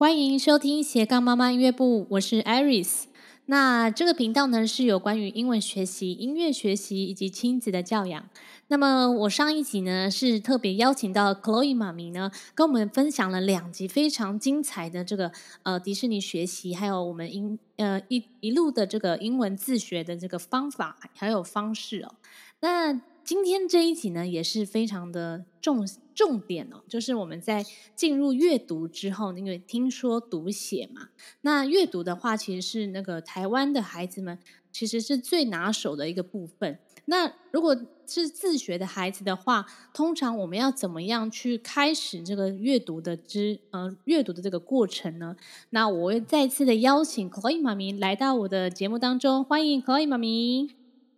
[0.00, 3.06] 欢迎收听斜杠妈妈音乐部，我是 Iris。
[3.46, 8.30] 那这个频道呢，是有关于英文学习、音乐学习以及亲子的教养。
[8.68, 15.32] 那么我上一集呢，是特别邀请到 Chloe 妈咪呢，跟我们分享了两集非常精彩的这个
[15.64, 22.14] 呃迪士尼学习，还有我们英呃一一路的这个英文自学的这个方法还有方式哦。
[22.60, 27.62] 那今天这一集呢，也是非常的重重点哦，就是我们在
[27.94, 31.10] 进入阅读之后，因为听说读写嘛，
[31.42, 34.38] 那阅读的话，其实是那个台湾的孩子们
[34.72, 36.78] 其实是最拿手的一个部分。
[37.04, 45.36] 那如果是自学的孩子的话，通常我们要怎么样去开始这个阅读的之呃阅读的这个过程呢？
[45.68, 50.70] 那我会再次的邀请 Chloe 妈咪来到我的节目当中，欢迎 Chloe 妈咪。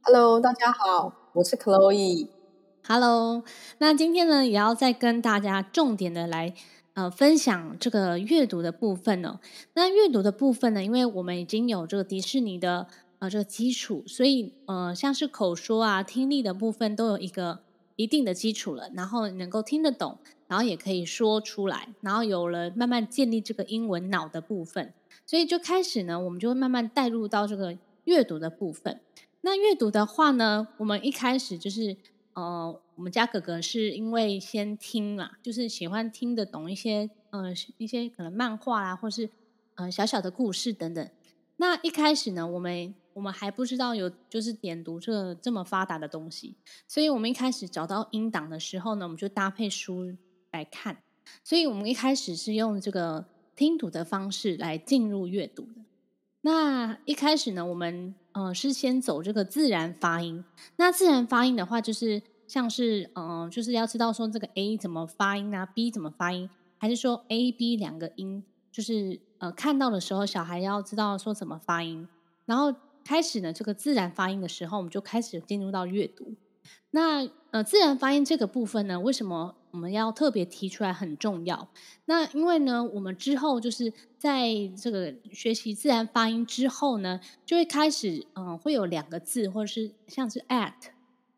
[0.03, 1.20] Hello，大家好。
[1.33, 3.45] 我是 Chloe，Hello。
[3.79, 6.53] 那今天呢，也要再跟大家重点的来
[6.95, 9.39] 呃分享这个阅读的部分哦。
[9.75, 12.89] 那阅读的部分呢，因为我们已经有这个迪士尼的
[13.21, 17.61] 呃这个基础，所以呃像是口说啊、听力的部分都有一个
[17.95, 20.19] 一定的基础了，然后能够听得懂，
[20.49, 24.93] 然后也可以说出来，然后有了慢慢建立这个英文脑的部分，
[25.25, 28.99] 所以就开始呢，我们就会慢慢带入到这个阅读的部分。
[29.43, 31.97] 那阅读的话呢，我们一开始就是，
[32.35, 39.31] 呃，我们家哥哥是因为先听嘛，就是喜欢听得懂一些，呃，一些可能漫画啊，或是
[39.77, 41.11] 呃小小的故事等等。
[41.57, 46.55] 那一开始呢，我们我们还不知道有就是点读这这么发达的东西，
[46.87, 50.15] 所以我们一开始找到音档的时候呢，我们就搭配书
[50.53, 51.03] 来看。
[51.45, 53.25] 所以我们一开始是用这个
[53.55, 55.83] 听读的方式来进入阅读的。
[56.41, 60.45] 那一开始呢，我们呃是先走这个自然发音。
[60.77, 66.49] 那自然发音的话，就是像是嗯、就是要知道说这个 A 怎么发音啊，B 怎么发音，
[66.79, 72.09] 还是说 A、B 两个音，就是呃看到的时候，小孩要知道说怎么发音。
[72.47, 76.35] 然后开始呢，这个自然发音的时候，我们就开始进入到阅读。
[76.91, 81.69] 那呃，自然发音这个部分呢，为什么我们要特别提出来很重要？
[82.07, 90.75] 那因为呢，我们之后就是在这个学习自然发音之后呢，就会开始嗯、会有两个字，或者是像是 at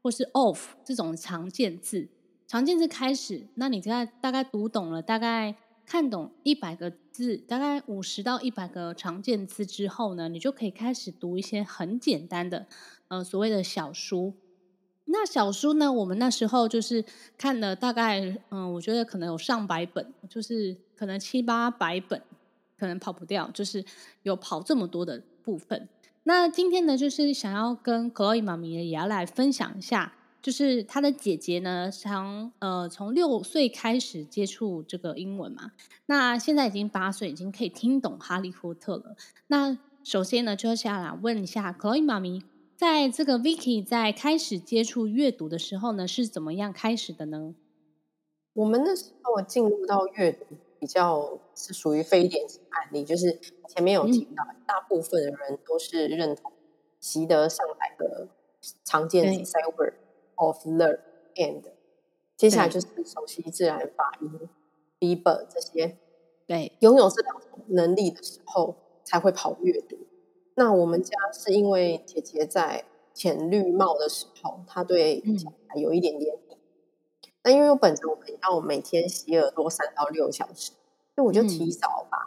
[0.02, 2.08] 或是 of 这种常见字。
[2.48, 5.54] 常见字开始，那你大概大概读懂了，大概
[5.86, 12.66] 看懂一百个字，大概五十到一百个常见字之后呢，你就可以开始读一些很简单的
[13.08, 14.34] 呃所谓的小书。
[15.06, 15.92] 那小书呢？
[15.92, 17.04] 我们那时候就是
[17.36, 18.20] 看了大概，
[18.50, 22.22] 嗯，我觉得可能有上百本，就是可能七八百本，
[22.78, 23.84] 可能跑不掉，就是
[24.22, 25.88] 有跑这么多的部分。
[26.22, 35.72] 那今天呢，就是想要跟 Chloe 妈咪也要来分享一下，就是她的姐姐呢，从呃从六岁开始接触这个英文嘛，
[36.06, 39.16] 那现在已经八岁，已经可以听懂哈利波特了。
[39.48, 42.44] 那首先呢，就要下来问一下 Chloe 妈咪。
[42.82, 47.54] 在这个 Vicky 在开始接触阅读的时候呢，是怎么样开始的呢？
[48.54, 53.38] 我们那时候进入到阅读比较是属于非典型案例，就是
[53.68, 56.50] 前面有提到，嗯、大部分的人都是认同
[56.98, 58.26] 习得上来的
[58.82, 59.94] 常见词 sight word
[60.34, 60.98] of learn
[61.36, 61.62] and，
[62.36, 64.28] 接下来就是熟悉自然发音
[64.98, 65.96] be bird 这些，
[66.48, 69.91] 对，拥有这两种能力的时候才会跑阅读。
[70.54, 76.34] 那我们家是因为姐姐在浅绿帽的时候，她对小孩有一点点。
[76.34, 76.58] 嗯、
[77.44, 80.72] 那因为我本身我们要每天洗耳朵三到六小时，
[81.14, 82.18] 所以我就提早把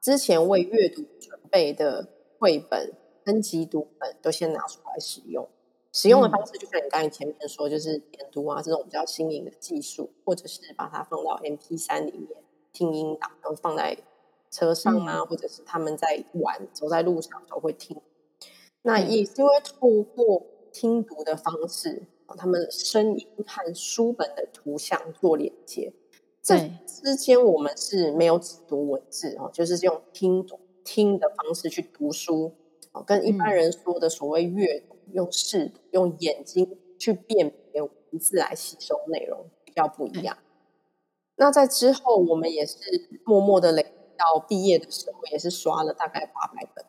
[0.00, 2.94] 之前为阅读准备的绘本、
[3.24, 5.46] 分级读本都先拿出来使用。
[5.92, 12.30] 使用的方式就像你刚才前面说，就是点读啊这种比较新颖的技术，或者是把它放到 M P 三里面
[12.72, 13.98] 听音档，然后放在。
[14.50, 18.00] 车上啊，或者是他们在玩，走在路上都会听。
[18.82, 22.02] 那也是因为透过听读的方式，
[22.36, 25.92] 他们声音和书本的图像做连接。
[26.40, 32.54] 这之间我们是没有只读文字哦，就是用听读听的方式去读书，
[33.04, 37.90] 跟一般人说的所谓阅读，用视读，用眼睛去辨别文
[38.20, 40.38] 字来吸收内容比较不一样。
[41.34, 42.76] 那在之后，我们也是
[43.24, 43.95] 默默的累。
[44.16, 46.84] 到毕业的时候，也是刷了大概八百本。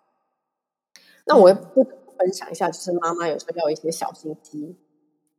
[1.25, 4.77] 那我也不得不分享一下，就是妈妈有时候要有一些小心机。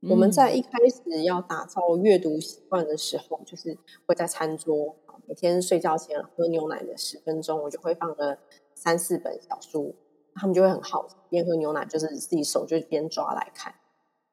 [0.00, 3.76] 嗯、我们在一开始要打造阅读习惯的时候，就是
[4.06, 4.94] 会在餐桌
[5.26, 8.38] 每天睡觉前喝牛奶的十分钟，我就会放个
[8.74, 9.96] 三四本小书，
[10.34, 13.74] 他们就会很好奇，边喝牛奶就是自己手就边抓来看。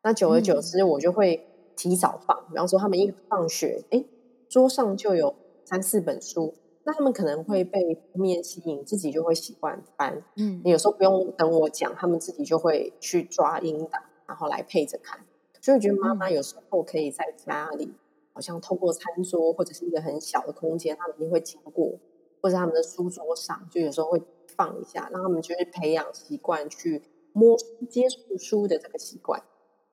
[0.03, 4.05] 那久而久之，我就会提早放，比方说他们一放学，哎，
[4.47, 5.35] 桌上就有
[5.65, 6.53] 三四本书。
[6.87, 10.23] 那他们可能会被封面吸引，自己就会习惯翻。
[10.35, 15.19] 嗯，你有时候不用等我讲，他们自己就会去抓音档，然后来配着看。
[15.59, 17.95] 所以我觉得妈妈有时候可以在家里，
[18.33, 21.93] 好像透过餐桌或者是一个很小的空间，他们一定会经过，
[22.39, 24.21] 或者他们的书桌上，就有时候会
[24.55, 27.01] 放一下，让他们就是培养习惯去
[27.33, 27.57] 摸
[27.89, 29.41] 接触书的这个习惯。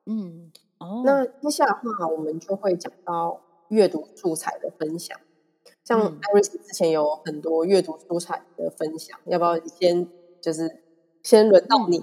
[0.05, 5.19] 嗯，哦，那接下来的话，我们就会讲到阅读素材的分享。
[5.93, 10.09] 像艾瑞斯之前有很多阅读素材的分享，嗯、要不要先
[10.41, 10.81] 就是
[11.23, 12.03] 先轮到你？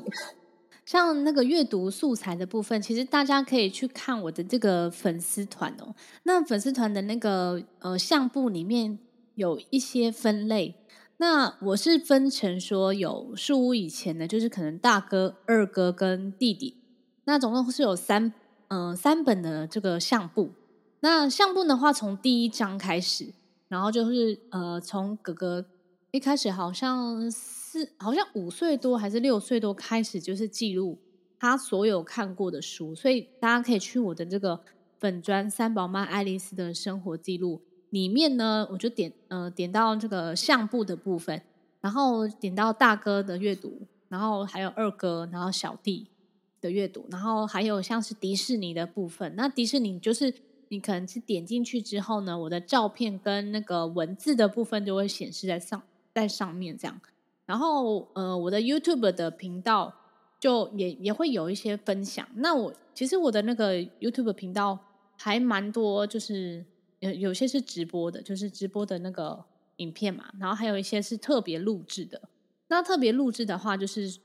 [0.86, 5.96] 像那个阅读素材的部分，其实大家可以去看我的这个粉丝团哦。
[6.24, 9.00] 那粉丝团的那个呃相簿里面
[9.34, 10.76] 有一些分类，
[11.18, 16.78] 那我是分成说有树屋以前的，就是可能大哥、二哥跟弟弟，
[17.26, 18.34] 那总共是有三
[18.68, 20.52] 嗯、呃、三本的这个相簿。
[21.00, 23.34] 那相簿的话，从第一章开始。
[23.70, 25.64] 然后就是呃，从哥哥
[26.10, 30.98] 一开始好像是好像五岁多还是六岁多开始，就是记录
[31.40, 34.60] 他所有看过的书，所以大家可以去我的这个
[34.98, 37.62] 粉专三宝妈爱丽丝的生活记录
[37.92, 41.40] 里面呢，我就点呃点到这个相簿的部分，
[41.80, 46.08] 然后点到大哥的阅读，然后还有二哥，然后小弟
[46.60, 50.34] 的阅读，然后还有像是迪士尼的部分，那迪士尼就是。
[50.70, 55.82] 你可能是点进去之后呢，我的照片跟那个文字的部分就会显示在上
[56.14, 57.02] 在上面这样。
[57.46, 59.92] 然后呃，我的 YouTube 的频道
[60.40, 62.28] 就也也会有一些分享。
[62.36, 64.78] 那我其实我的那个 YouTube 频道
[65.18, 66.64] 还蛮多，就是
[67.00, 69.44] 有有些是直播的，就是直播的那个
[69.78, 70.26] 影片嘛。
[70.40, 72.22] 然后还有一些是特别录制的。
[72.68, 74.20] 那特别录制的话，就是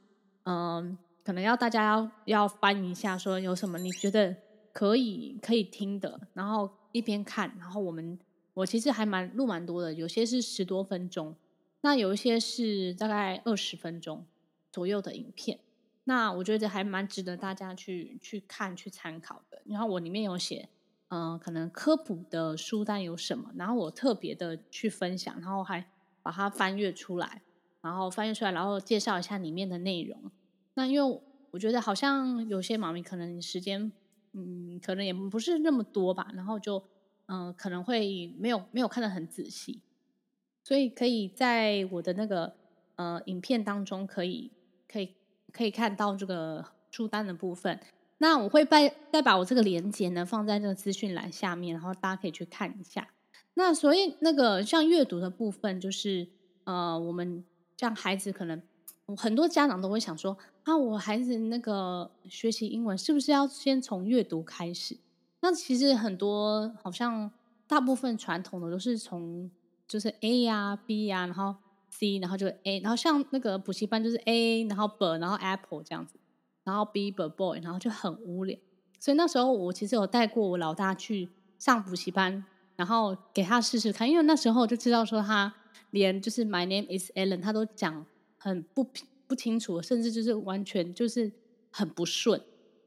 [0.44, 4.36] 嗯、可能要大家要要翻一下，说有什么你觉得。
[4.74, 8.18] 可以可以听的，然后一边看，然后我们
[8.54, 11.36] 我其实还蛮录蛮多的，有些是十多分钟，
[11.82, 14.26] 那有一些是大概二十分钟
[14.72, 15.60] 左右的影片，
[16.02, 19.62] 那我觉得还蛮值得大家去去看去参考的。
[19.66, 20.68] 然后我里面有写，
[21.06, 25.86] 嗯、可能科普的书单有什么，然后我特别的去分享，然后还
[26.20, 27.42] 把它翻阅出来，
[27.80, 30.32] 然后翻阅出来，然后介绍一下里面的内容。
[30.74, 31.20] 那因为
[31.52, 33.92] 我觉得好像有些妈咪可能时间。
[34.34, 36.82] 嗯，可能也不是那么多吧，然后就
[37.26, 39.80] 嗯、可能会没有没有看得很仔细，
[40.62, 42.52] 所以可以在我的那个
[42.96, 44.50] 呃影片当中可以
[44.86, 45.14] 可以
[45.52, 47.80] 可以看到这个书单的部分。
[48.18, 53.08] 那我会再再把我这个连结呢放在这个资讯栏下面，然后大家可以去看一下。
[53.54, 56.28] 那所以那个像阅读的部分，就是
[56.64, 57.44] 呃，我们
[57.76, 58.60] 像孩子可能。
[59.18, 60.34] 很多家长都会想说
[60.66, 64.96] ：“那，我孩子那个学习英文是不是要先从阅读开始？”
[65.42, 67.30] 那其实很多好像
[67.66, 69.50] 大部分传统的都是从
[69.86, 71.54] 就是 A 呀、啊、B 呀、啊，然后
[71.90, 76.14] C，然后就 A，然后像那个补习班就是 A，然后 B，然后 Apple 这样子，
[76.64, 78.58] 然后 B B Boy，然后就很无聊。
[78.98, 81.28] 所以那时候我其实有带过我老大去
[81.58, 82.44] 上补习班，
[82.76, 85.54] 然后给他试试看，因为那时候就知道说他
[85.90, 88.06] 连就是 My name is Ellen，他都讲。
[88.36, 91.32] 很不平不清楚，甚至就是完全就是
[91.72, 92.40] 很不顺，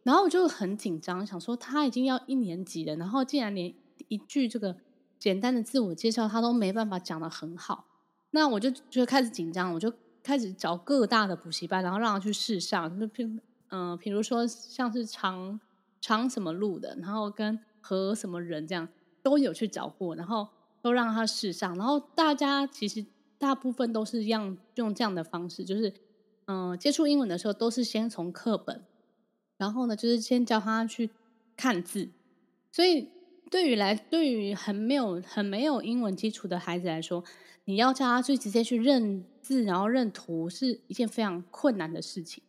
[0.03, 3.73] 然后我就很紧张，想说他已经要一年级了，然后竟然连
[4.07, 4.77] 一句这个
[5.19, 7.83] 简单的自我介绍他都没办法讲得很好，
[8.31, 9.91] 那我就就开始紧张，我就
[10.23, 15.59] 开始找各大的补习班，然后让他去试上，就譬嗯，比如说像是长
[15.99, 18.87] 长什么路的，然后跟和什么人这样
[19.21, 20.47] 都有去找过，然后
[20.81, 23.05] 都让他试上，然后大家其实。
[23.39, 25.93] 大部分都是一样用这样的方式，就是
[26.47, 28.83] 嗯、接触英文的时候都是先从课本，
[29.57, 31.11] 然后呢，就是先教他去
[31.55, 32.09] 看字。
[32.71, 33.09] 所以
[33.49, 37.23] 对于来对于很没有很没有英文基础的孩子来说，
[37.65, 42.43] 你要叫他去直接去认字，然后认图，是一件非常困难的事情。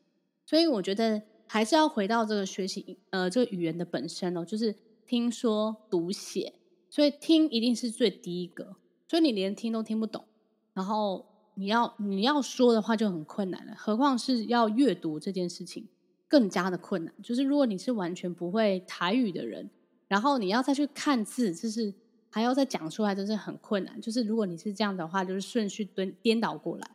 [0.44, 4.74] 所以我觉得还是要回到这个学习呃这个语言的本身哦，就是
[5.06, 6.54] 听说读写。
[6.90, 8.76] 所以听一定是最低一个，
[9.06, 10.24] 所以你连听都听不懂。
[10.72, 11.26] 然后
[11.58, 15.88] 你要你要说的话就很困难了，何况是要阅读这件事情
[16.28, 17.12] 更加的困难。
[17.20, 19.68] 就是如果你是完全不会台语的人，
[20.06, 21.92] 然后你要再去看字，就是
[22.30, 24.00] 还要再讲出来，真是很困难。
[24.00, 26.88] 就是如果你是这样的话，就是顺序颠颠倒过来。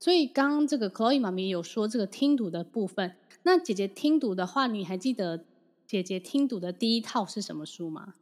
[0.00, 5.44] 所以刚刚这个 Chloe 妈咪有说这个听读的部分，那姐姐听读的话，你还记得
[5.86, 8.14] 姐姐听读的第一套是什么书吗？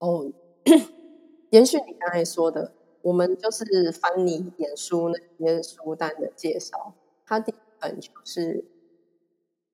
[0.00, 0.30] 哦，
[1.48, 2.72] 延续你刚才说的。
[3.04, 6.94] 我们就是翻你眼书那些书单的介绍，
[7.26, 8.64] 它第一本就是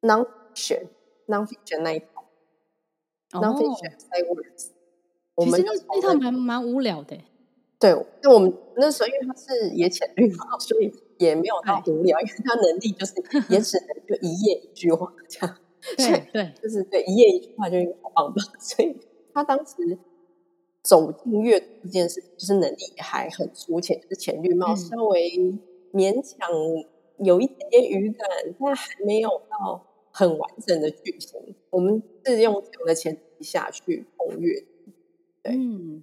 [0.01, 0.89] nonfiction
[1.29, 2.25] nonfiction 那一套、
[3.35, 4.71] oh, nonfiction say words。
[5.37, 7.17] 我们其实那那套蛮蛮无聊的。
[7.79, 13.15] 对，那我们那时候因为他是也浅绿嘛，所以也没有到无聊，因为他能力就是
[13.49, 15.57] 也只能就一页一句话这样。
[15.97, 19.01] 对对，就是对一页一句话就好棒棒，所以
[19.33, 19.97] 他当时
[20.83, 25.59] 走进阅读这件事，就是能力还很粗浅，就是浅绿帽，稍微
[25.93, 26.49] 勉强
[27.19, 31.55] 有一点点语感，但还没有到很完整的剧情。
[31.71, 34.65] 我们是用这样的前提下去攻阅。
[35.43, 36.03] 对，嗯，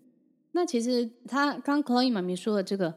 [0.52, 2.96] 那其实他刚 Chloe 妈咪说的这个，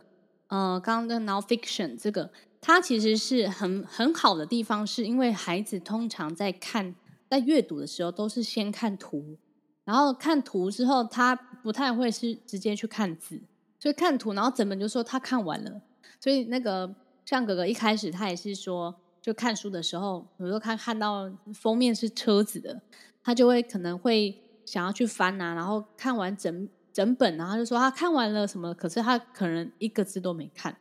[0.49, 2.31] 呃，刚刚的 nonfiction 这个。
[2.63, 6.95] 它其实是很很好的地方，是因为孩子通常在看
[7.31, 9.39] 在阅读的时候，都是先看图，
[9.87, 13.41] 然后看图之后，他不太会是直接去看字，
[13.79, 15.83] 所以看图，然后整本就说他看完了。
[16.19, 22.83] 所以那个像哥哥一开始他也是说，就看书的时候，有时候看看到封面是车子的，
[23.23, 30.77] 他就会可能会想要去翻啊，然后看完整整本，然后就说他看完了什么，可是他可能一个字都没看。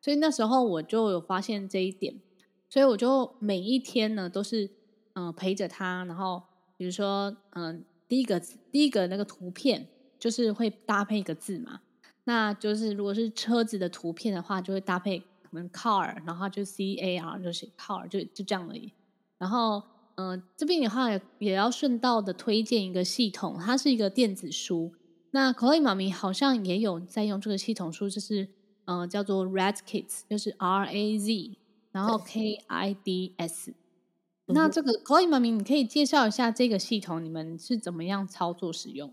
[0.00, 2.20] 所以那时候我就有发现这一点，
[2.68, 4.70] 所以我就每一天呢都是
[5.14, 6.42] 嗯、陪着他，然后
[6.76, 9.86] 比如说嗯、第一个第一个那个图片
[10.24, 11.82] 就是会搭配一个字嘛，
[12.24, 18.90] 那就是如果是车子的图片的话，就会搭配可能 car，然后就 C A R 就是 car 就就这样而已。
[19.36, 19.82] 然后
[20.14, 24.94] 嗯、呃、这边的话也也要顺道的推荐一个系统，它是一个电子书。
[25.32, 28.48] 那 Chloe 妈咪好像也有在用这个系统书，就是。
[28.86, 31.56] 嗯、呃，叫做 Raz Kids，就是 R A Z，
[31.90, 33.70] 然后 K I D S。
[33.70, 39.10] 嗯、那这个 Chloe 妈咪，你可以介绍一下这个系统，你们是怎么样操作使用？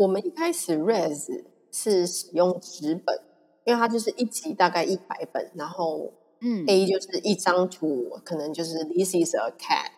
[0.00, 3.20] 我们一开始 Res 是使用纸本，
[3.64, 9.90] 因为它就是一集大概一百本，然后嗯，A 就是一张图，可能就是 This is a cat，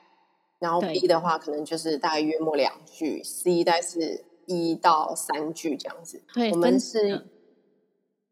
[0.58, 6.20] 然后 B 的话可能就是大概约莫两句，C 大概是一到三句这样子。
[6.34, 7.26] 对，我们是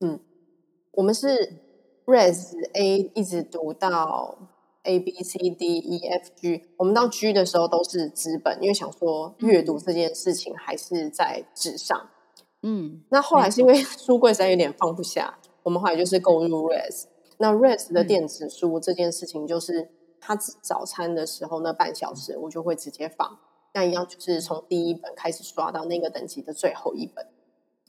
[0.01, 0.19] 嗯。
[0.95, 1.29] 我们是
[2.05, 4.37] Res A 一直读到
[4.85, 12.09] A B C D E F G，我们到 G 的时候都是纸本，因为想说阅读这件事情还是在纸上。
[12.63, 17.05] 嗯，那后来是因为书柜实在有点放不下，我们后来就是购入 Raz。
[17.39, 23.39] 那 Raz 的电子书这件事情，就是他早餐的时候那半小时，我就会直接放，
[23.75, 27.27] 那一样就是从第一本开始刷到那个等级的最后一本。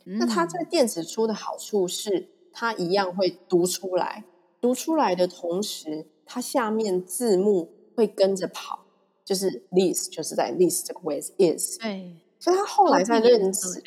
[0.06, 2.30] 那它在电子书的好处是。
[2.54, 4.26] 它一样会读出来，
[4.60, 8.86] 读出来的同时，它下面字幕会跟着跑，
[9.24, 13.84] 就是 this 就是在 this 这个位置 is，对，所以他后来在认字，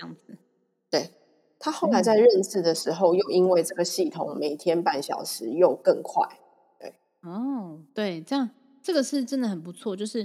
[0.91, 1.11] 对，
[1.59, 6.38] 他后来在认字的时候，又因为这个系统每天半小时又更快，
[6.79, 8.50] 对，哦，对，这样
[8.83, 10.23] 这个是真的很不错，就是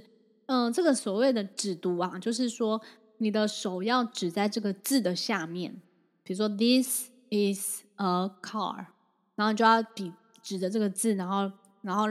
[0.48, 2.82] 嗯、呃，这个所谓的指读啊，就是说
[3.18, 5.82] 你的手要指在这个字的下面，
[6.24, 7.84] 比如说 this is。
[8.02, 8.86] a car，
[9.36, 12.06] 然后就要比指着这个字，然后然后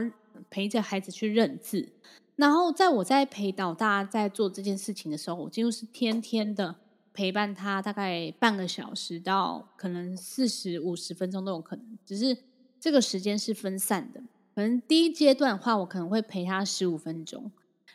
[0.49, 1.89] 陪着孩子去认字。
[2.35, 6.75] 然后在我在陪导大家在做这件事情的时候，我几乎是天天的
[7.13, 11.97] 陪伴他，大概半个小时到可能四十五十分钟都有可能。
[12.05, 12.37] 只是
[12.79, 14.21] 这个时间是分散的，
[14.55, 17.51] 可能第一阶段的话，我可能会陪他十五分钟，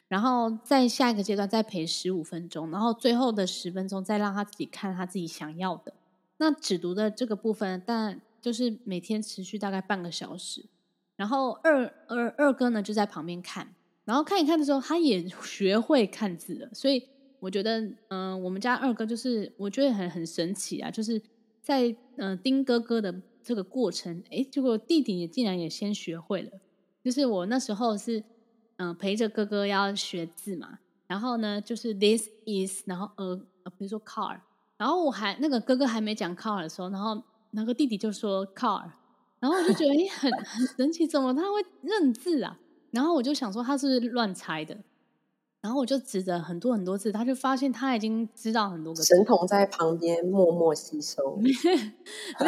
[0.09, 5.95] 然后在下一个阶段再陪十五分钟，然后最后的十分钟再让他自己看他自己想要的。
[6.37, 10.67] 那只读的这个部分，但就是每天持续大概半个小时，
[11.17, 16.69] 然后二二二哥呢就在旁边看，然后看一看的时候，他也学会看字了。
[16.73, 17.09] 所以
[17.41, 21.21] 我觉得，嗯、我们家二哥就是我觉得很很神奇啊，就是
[21.61, 26.51] 在嗯、呃、盯哥哥的这个过程，诶，结果弟弟也竟然也先学会了。
[27.03, 28.23] 就是我那时候是
[28.77, 33.37] 嗯、陪着哥哥要学字嘛，然后呢就是 this is，然后呃
[33.79, 34.41] 比如说 car。
[34.77, 38.91] 然后我还那个哥哥还没讲 car 的时候，然后那个弟弟就说 car，
[39.45, 42.59] 然后我就觉得你很 很神奇，怎么他会认字啊？
[42.93, 44.75] 然后我就想说他是乱猜的，
[45.61, 49.05] 然后我就指着很多很多字，他就发现他已经知道很多个字。
[49.05, 51.51] 神童在旁边默默吸收， 没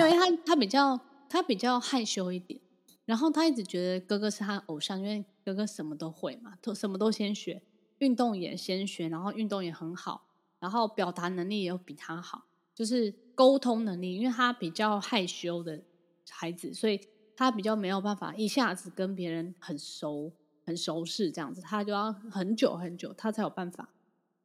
[0.01, 0.99] 有，因为他他比较
[1.29, 2.59] 他比较害羞一点，
[3.05, 7.61] 然后他一直觉得哥哥是他偶像，因为哥哥什么都会嘛，都什么都先学，
[7.99, 10.23] 运动也先学，然后运动也很好。
[10.59, 15.83] 然后表达能力也有比他好，就是沟通能力，因为他比较害羞的
[16.31, 17.01] 孩子，所以
[17.37, 20.33] 他比较没有办法一下子跟别人很熟、
[20.65, 23.89] 很熟识这样子，他就要很久很久，他才有办法，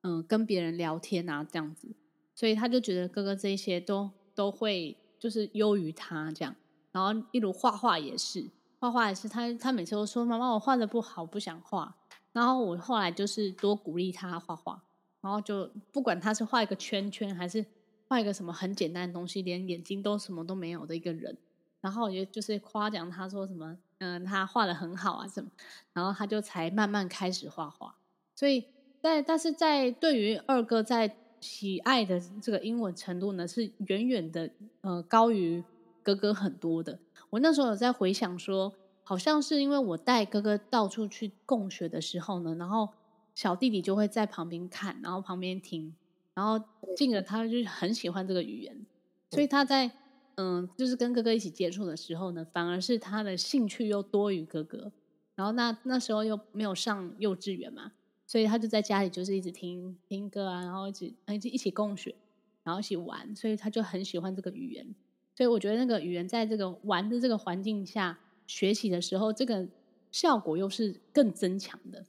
[0.02, 1.88] 嗯，跟别人聊天啊这样子，
[2.36, 6.56] 所以他就觉得哥哥这些都都会就是优于他这样，
[6.92, 11.96] 然后例如画画也是，画画也是他他每次都说妈妈我画的不好，不想画，
[12.32, 14.84] 然后我后来就是多鼓励他画画。
[15.22, 17.64] 然后就不管他是画一个圈圈，还是
[18.08, 21.38] 画一个什么很简单的东西，连眼睛都什么都没有的一个人，
[21.82, 25.50] 然后也就是夸奖他说什么，嗯，他画的很好啊，什么，
[25.94, 27.96] 然后他就才慢慢开始画画。
[28.36, 28.66] 所以
[29.02, 35.64] 在但是在对于二哥在喜爱的这个英文程度呢，是远远的呃高于
[36.04, 37.00] 哥哥很多的。
[37.32, 38.74] 我那时候有在回想说，
[39.04, 42.90] 好像是因为我带哥哥到处去共学的时候呢，然后
[43.34, 45.96] 小弟弟就会在旁边看，然后旁边听，
[46.36, 46.64] 然后
[46.96, 48.86] 进而他就很喜欢这个语言，
[49.32, 49.90] 所以他在
[50.36, 54.92] 嗯，就是跟哥哥一起接触的时候呢，反而是他的兴趣又多于哥哥。
[55.36, 57.92] 然后那那时候又没有上幼稚园嘛，
[58.28, 62.16] 所以他就在家里就是一直听听歌啊，然后一直一起一起共学，
[62.64, 64.96] 然后一起玩，所以他就很喜欢这个语言。
[65.36, 68.20] 所以我觉得那个语言在这个玩的这个环境下。
[68.48, 69.66] 学习的时候，这个
[70.12, 72.06] 效果又是更增强的。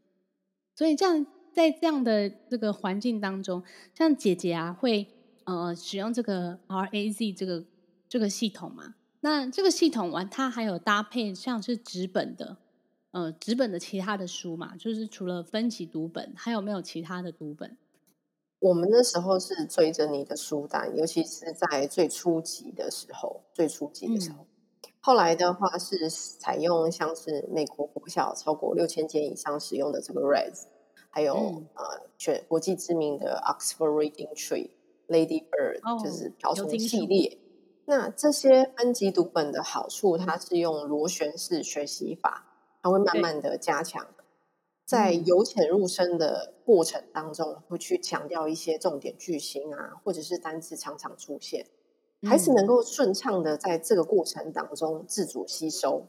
[0.75, 3.63] 所以这样在这样的这个环境当中，
[3.95, 5.07] 像姐姐啊，会
[5.45, 7.65] 呃使用这个 RAZ 这个
[8.13, 8.95] 这个系统嘛。
[9.21, 12.59] 那这个系统完，它还有搭配像是纸本的
[13.13, 17.79] 呃纸本的其他的书嘛，就是除了分级读本，还有没有其他的读本？
[18.59, 24.43] 我们那时候是追着你的书单，尤其是在最初级的时候，最初级的时候。
[24.43, 24.47] 嗯
[25.05, 30.67] 后来的话是采用像是美国国小超过六千间以上使用的这个 Reads，
[31.11, 34.71] 还有、嗯、呃选国际知名的 Oxford Reading Tree、
[35.09, 37.37] Lady Bird，、哦、就是瓢虫系列。
[37.85, 42.47] 那这些分级读本的好处，它是用螺旋式学习法，
[42.83, 44.07] 它会慢慢的加强，
[44.87, 51.67] 在由浅入深的过程当中，会去强调一些重点句型啊，或者是单词常常出现。
[52.25, 56.07] 孩子能够顺畅的在这个过程当中自主吸收，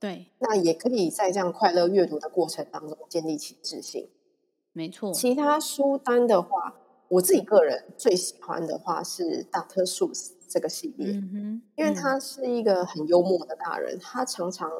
[0.00, 4.10] 对，那也可以在这样快乐阅读的过程当中建立起自信。
[4.72, 6.74] 没错，其他书单的话，
[7.06, 9.86] 我自己个人最喜欢的话是 Dr.
[9.86, 11.08] Seuss 这个系列，
[11.76, 14.70] 因为他是一个很幽默的大人，他常常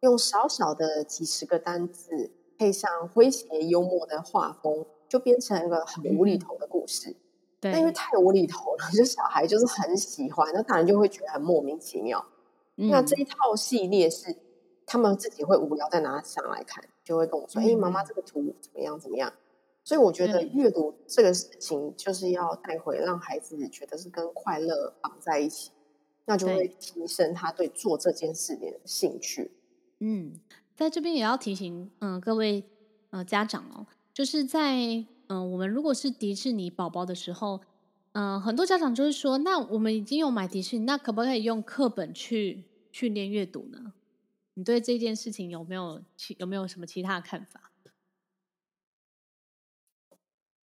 [0.00, 7.10] 用少少的几十个单字配上诙谐幽默的画风，就变成一个很无厘头的故事。
[7.10, 7.16] 嗯
[7.62, 12.24] 那因为太无厘头了，就小孩就是很喜欢，那大人就会觉得很莫名其妙。
[12.76, 14.34] 嗯、那这一套系列是
[14.86, 18.98] 他们自己会无聊再拿上来看，就会跟我说：“哎、嗯，妈妈，这个图怎么样？
[18.98, 19.30] 怎么样？”
[19.84, 25.70] 所以我觉得阅读这个事情就是要带回，让孩子觉得是跟快乐绑在一起，
[26.26, 29.50] 那就会提升他对做这件事的兴趣。
[29.98, 30.34] 嗯，
[30.76, 32.64] 在这边也要提醒，嗯、呃，各位
[33.10, 35.06] 呃家长哦，就是在。
[35.32, 37.60] 嗯、呃，我们如果是迪士尼宝宝的时候，
[38.14, 43.92] 嗯、呃，很多家长就会说，那我们已经有买迪士尼，那可不可以用课本去训练阅读呢？
[44.54, 47.69] 你对这件事情有没有其有没有什么其他的看法？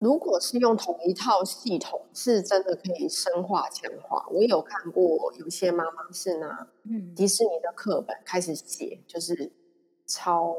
[0.01, 4.27] 如果是用同一套系统，是真的可以深化强化。
[4.31, 6.67] 我有看过有些妈妈是拿
[7.15, 9.53] 迪士尼的课本开始写，嗯、就是
[10.07, 10.57] 抄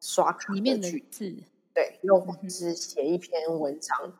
[0.00, 1.34] 刷卡里面的字。
[1.74, 3.96] 对，又或者是写一篇文章。
[4.04, 4.12] 嗯、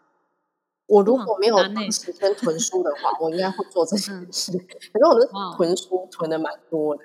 [0.86, 1.58] 我如果没有
[1.90, 4.52] 时间囤书的话，我应该会做这 件事。
[4.56, 7.02] 可是我的囤书囤的蛮多的，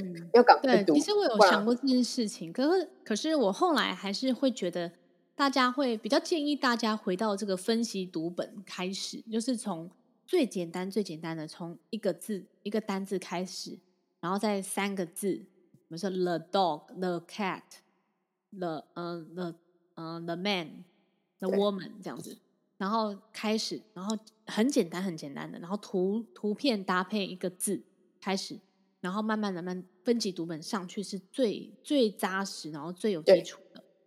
[0.00, 0.94] 嗯、要赶快读。
[0.94, 4.90] 其实我有想过这件事情，可是可是我后来还是会觉得，
[5.36, 9.90] 大家会比较建议大家回到这个分析读本开始，就是从
[10.24, 13.78] 最简单最简单的，从一个字一个单字开始，
[14.20, 19.54] 然后再三个字，比如说 the dog，the cat，the 嗯、uh, the
[19.96, 22.38] 嗯、uh,，the man，the woman 这样子，
[22.78, 24.16] 然后开始，然后
[24.46, 27.82] 很简单，很简单的，然后图图片搭配一个字
[28.20, 28.60] 开始，
[29.00, 33.63] 然后慢慢慢慢分级读本上去是最最扎实，然后最有基础的。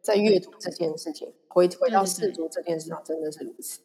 [0.08, 3.82] 在阅读这件事情，回回到试读这件事上，真的是如此。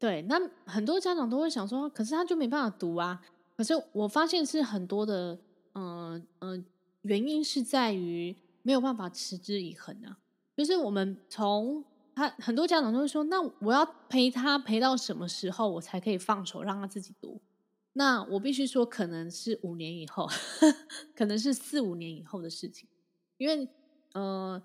[0.00, 3.24] 对，那很多家长都会想说，可是他就没办法读啊。
[3.56, 5.38] 可是我发现是很多的，
[5.74, 6.64] 嗯、呃、嗯、呃，
[7.02, 10.18] 原因是在于没有办法持之以恒啊。
[10.56, 11.84] 就是我们从
[12.16, 17.40] 他很多家长都会说，那我要陪他陪到什么时候，我才可以放手让他自己读？
[17.92, 20.26] 那我必须说，可能是五年以后，
[21.14, 22.88] 可能是四五年以后的事情。
[23.36, 23.68] 因为
[24.12, 24.60] 呃，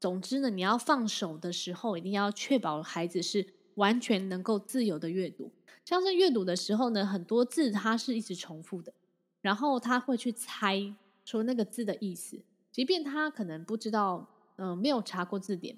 [0.00, 5.52] 总之呢，你要放手的时候，一定要确保孩子是完全能够自由的阅读。
[5.84, 8.92] 像是阅读的时候呢，很多字他是一直重复的，
[9.40, 10.92] 然后他会去猜
[11.24, 14.28] 说那个字的意思，即便他可能不知道。
[14.62, 15.74] 嗯、没有查过字典，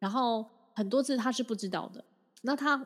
[0.00, 2.04] 然后很多字他是不知道的。
[2.42, 2.84] 那他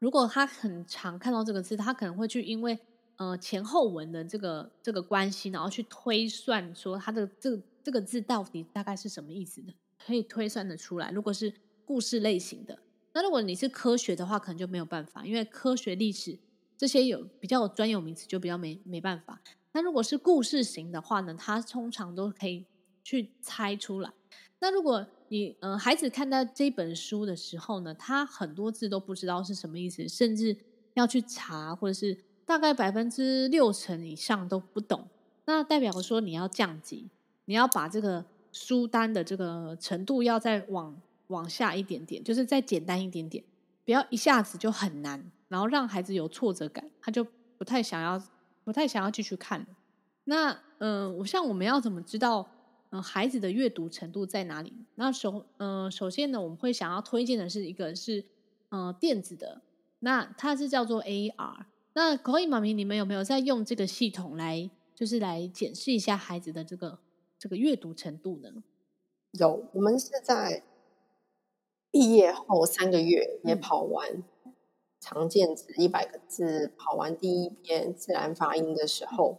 [0.00, 2.76] 如果他很常看到这个字，他可能会去因为
[3.14, 9.72] 呃前后文的这个这个关系，然后去推算说他的这个这个字到底大概是什么意思的，
[10.04, 11.10] 可以推算得出来。
[11.10, 11.52] 如果是
[11.84, 12.78] 故事类型的，
[13.12, 16.38] 那如果你是科学的话，可能就没有办法，因为科学、历史
[16.76, 19.40] 这些有比较有专有名词，就比较没没办法。
[19.72, 22.64] 那如果是故事型的话呢，它通常都可以
[23.02, 24.12] 去猜出来。
[24.60, 30.56] 那如果你呃孩子看到这本书的时候呢，他很多字都不知道是什么意思，甚至
[30.94, 35.08] 要去查，或者是大概百分之六成以上都不懂。
[35.44, 37.10] 那代表说你要降级，
[37.44, 43.44] 你要把这个书单的这个程度要再往往下一点点，就是再简单一点点，
[43.84, 47.26] 不要一下子就很难，然后让孩子有挫折感，他就
[47.58, 48.22] 不太想要，
[48.62, 49.66] 不太想要继续看。
[50.24, 52.48] 那嗯、呃，我像我们要怎么知道
[52.90, 54.72] 嗯、呃、孩子的阅读程度在哪里？
[54.94, 58.24] 那首嗯、呃，首先呢，我们会想要推荐的是一个是
[58.70, 59.60] 嗯、呃、电子的，
[59.98, 61.66] 那它是叫做 AR。
[61.94, 64.70] 那可以妈咪，你们有没有在用这个系统来？
[64.94, 66.96] 就是来检视一下孩子的这个
[67.44, 68.50] 这个阅读程度呢？
[69.32, 70.62] 有，我们是在
[71.90, 74.24] 毕业后三个月也跑完
[74.98, 79.36] 常见字一百个字，跑完第一篇自然发音的时候，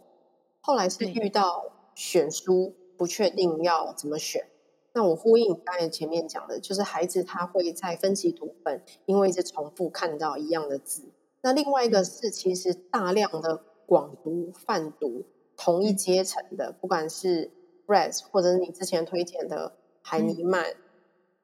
[0.60, 4.46] 后来是遇到选书不确定要怎么选。
[4.92, 11.02] 那我呼应刚才前面讲的，就是孩子他会在分析读本，因为是重复看到一样的字。
[11.42, 15.24] 那另外一个是其实大量的广读泛读。
[15.58, 17.50] 同一阶层的，不管是
[17.86, 19.72] Brett 或者是你之前推荐的
[20.02, 20.76] 海尼曼，嗯、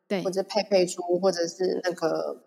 [0.09, 2.43] 对，或者佩佩猪，或者是那个，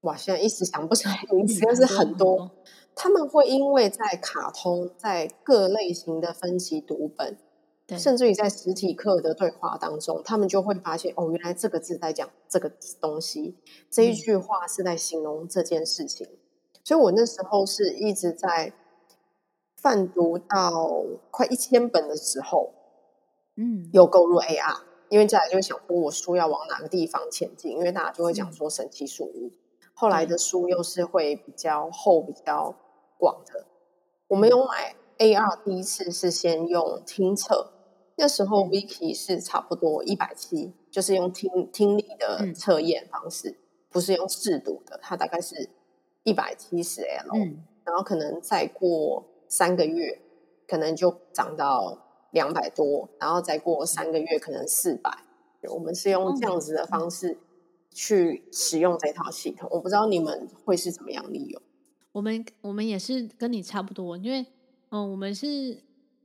[0.00, 2.50] 哇，现在一时想不起来名字，但是很多，
[2.94, 7.36] 他们会因为在卡通，在各类型的分级读本，
[7.86, 13.56] 对，甚至于在实体课的对话当中，他们就会发现，哦，原来这个字在讲这个东西，
[13.90, 16.38] 这一句话是在形容这件事情，嗯、
[16.82, 18.72] 所以我那时候是一直在。
[19.78, 22.72] 泛读到快一千本的时候，
[23.56, 29.50] 嗯，又购入 AR，因为接下来就想说我书要往哪个地方前进，因为大家就会讲说神奇树屋，
[29.94, 32.74] 后来的书又是会比较厚、比较
[33.18, 33.66] 广的。
[34.28, 37.72] 我没有买 AR，第一次是先用听测，
[38.16, 43.58] 那时候 Vicky 是差不多一百七，就是用听听力的测验方式，
[43.90, 45.70] 不是用试读的，它大概是
[46.24, 47.38] 一百七十 L，
[47.84, 49.24] 然后可能再过。
[49.48, 50.20] 三个月
[50.66, 52.05] 可能就涨到
[52.36, 55.10] 两百多，然后再过三个月可能四百。
[55.70, 57.38] 我们是用这样子的方式
[57.90, 61.62] 去使用这套系统，我不知道你们会是怎么样利用。
[62.12, 64.42] 我们我们也是跟你差不多，因为
[64.90, 65.48] 嗯、呃，我们是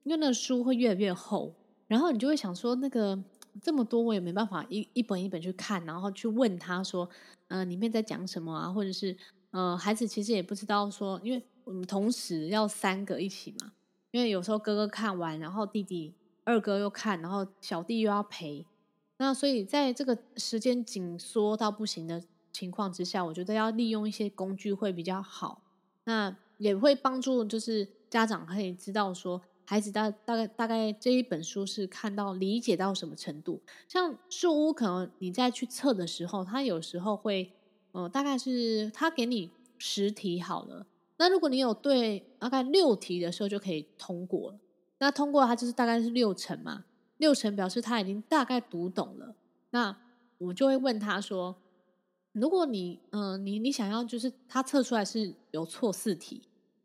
[0.03, 1.53] 因为那书会越来越厚，
[1.87, 3.17] 然后你就会想说，那个
[3.61, 7.09] 这么多我也没办法一一本一本去看，然后去问他说，
[7.47, 8.69] 嗯、呃，里面在讲什么啊？
[8.69, 9.13] 或者是
[9.51, 11.41] 嗯、呃，孩子其实也不知道说，因为。
[11.63, 13.71] 我们同时要三个一起嘛，
[14.11, 18.65] 因为有时候哥哥看完，然后弟弟二哥又看，然后小弟又要陪，
[19.17, 22.21] 那所以在这个时间紧缩到不行的
[22.51, 25.61] 情况之下，我觉得要利用一些工具会比较好，
[26.03, 37.53] 那也会帮助就是家长可以知道说孩子大大概大概这一本书是看到理解到什么程度，像树屋可能你在去测的时候，他有时候会，
[37.93, 40.85] 呃，大概是他给你十题好了。
[41.21, 44.59] 那如果你有对大概六题的时候就可以通过了，
[44.97, 46.85] 那通过它就是大概是六成嘛，
[47.17, 49.35] 六成表示他已经大概读懂了。
[49.69, 49.95] 那
[50.39, 51.55] 我就会问他说，
[52.31, 56.41] 如果你嗯、你你想要就是他测出来是有错四题，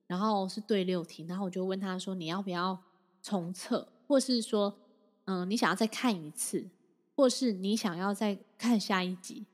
[0.07, 2.79] 然后是对六题，然后我就问他说，你要不要
[3.23, 4.77] 重测，或是说
[5.25, 6.69] 嗯、你想要再看一次，
[7.15, 9.47] 或是你想要再看下一集？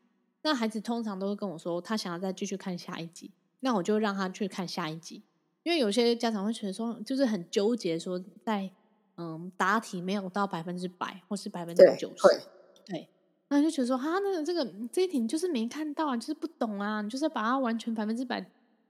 [0.43, 3.31] 那孩子通常都会跟我说，他想要再继续看下一集。
[3.65, 5.23] 那我就让他去看下一集，
[5.63, 8.69] 因为有些家长会觉得说，就是很纠结，说在
[9.17, 12.23] 嗯答题没有到百分之百或是百分之九十，
[12.85, 13.09] 对，
[13.47, 18.45] 那就觉得说，哈，那个这个这一题你就是没看到啊，就是不懂啊，你就是把它完全百分之百，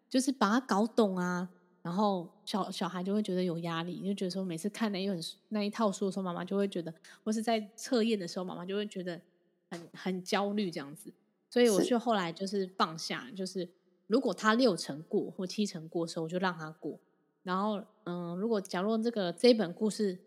[0.09, 1.47] 就是把它搞懂啊，
[1.83, 9.21] 然后小小孩就会觉得有压力，就觉得说每次看那一本那一套书的时候，妈妈就会觉得，或是在测验的时候，妈妈就会觉得
[9.69, 11.13] 很很焦虑这样子，
[11.51, 13.69] 所以我就后来就是放下，就是。
[14.07, 16.99] 如果他六成过或七成过的时候，我就让他过。
[17.43, 20.19] 然后，嗯，如果假如这个这本故事，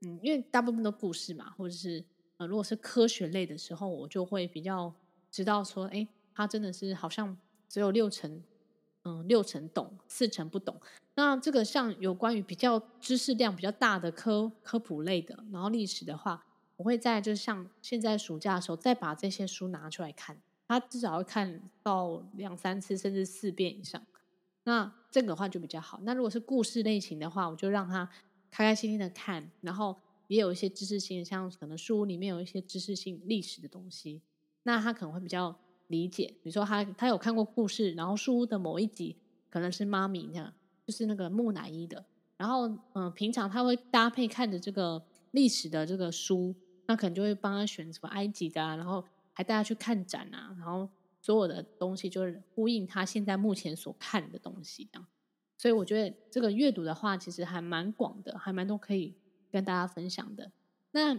[0.00, 2.04] 嗯，因为大部分都故事嘛，或者是
[2.38, 4.92] 呃，如果是科学类的时候，我就会比较
[5.30, 7.36] 知道说，哎，他真的是好像
[7.68, 8.42] 只有六成，
[9.04, 10.80] 嗯，六成懂，四成不懂。
[11.14, 16.44] 那这个像有关于比较知识量比较大的科科普类的，然后历史的话，
[16.76, 20.36] 我会在就像现在暑假的时候，再把这些书拿出来看。
[20.68, 24.00] 他至少会看到两三次，甚至四遍以上。
[24.64, 26.00] 那这个的话就比较好。
[26.02, 28.04] 那如果是故事类型的话，我就让他
[28.50, 34.22] 开开心心的看，然后也有一些知识性，像可能书屋里面有一些知识性历史的东西，
[34.64, 36.26] 那他可能会比较理解。
[36.42, 39.16] 比如说他他有看过故事，然后书屋的某一集
[39.48, 40.52] 可能是妈咪那，
[40.84, 42.04] 就是那个木乃伊的。
[42.36, 46.54] 然后嗯、平常他会搭配看着这个历史的这个书，
[46.86, 49.02] 那可能就会帮他选什么埃及的啊，然后
[49.36, 50.88] 还带他去看展啊，然后
[51.20, 55.06] 所有的东西就是呼应他现在目前所看的东西这样。
[55.58, 59.14] 所以我觉得这个阅读的话，其实还蛮广的，还蛮多可以
[59.52, 60.50] 跟大家分享的。
[60.92, 61.14] 那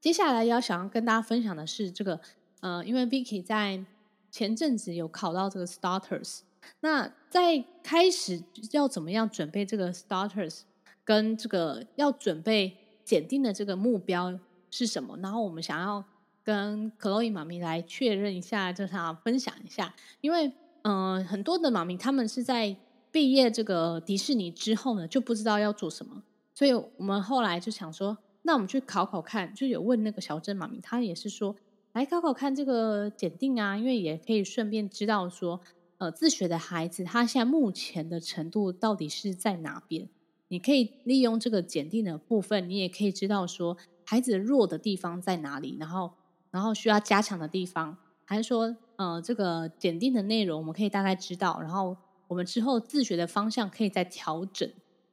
[0.00, 2.20] 接下来要想要跟大家分享的是这个，
[2.60, 3.84] 呃，因为 Vicky 在
[4.32, 6.40] 前阵子有考到这个 Starters，
[6.80, 10.62] 那在开始要怎么样准备这个 Starters，
[11.04, 14.36] 跟这个要准备检定的这个目标
[14.70, 15.16] 是什么？
[15.18, 16.04] 然后我们想要
[16.46, 22.76] 跟 Chloe 妈咪来确认一下，就想分享一下，因为嗯、很多的妈咪他们是在
[23.10, 26.22] 毕业这个迪士尼之后呢，就不知道要做什么，
[26.54, 31.56] 所以我们后来就想说，那我们去考考看，就有问那个小珍妈咪，她也是说，
[31.92, 35.60] 来考考看这个检定啊，因为也可以顺便知道说，
[35.98, 40.08] 呃，自学的孩子他现在目前的程度到底是在哪边？
[40.46, 46.12] 你可以利用这个检定的部分，你也可以知道说孩子弱的地方在哪里，然后
[46.50, 51.96] 然后需要加强的地方，还是说，呃，这个检定的内容我们可以大概知道，然后。
[52.28, 54.68] 我们之后自学的方向可以再调整，